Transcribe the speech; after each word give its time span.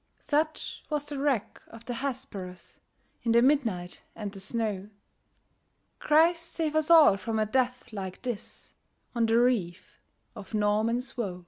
Such 0.23 0.83
was 0.89 1.05
the 1.05 1.19
wreck 1.19 1.61
of 1.67 1.85
the 1.85 1.93
Hesperus, 1.93 2.79
In 3.21 3.33
the 3.33 3.41
midnight 3.43 4.01
and 4.15 4.31
the 4.31 4.39
snow! 4.39 4.89
Christ 5.99 6.53
save 6.53 6.75
us 6.75 6.89
all 6.89 7.17
from 7.17 7.37
a 7.37 7.45
death 7.45 7.93
like 7.93 8.23
this, 8.23 8.73
On 9.13 9.27
the 9.27 9.37
reef 9.37 10.01
of 10.35 10.55
Norman's 10.55 11.17
Woe! 11.17 11.39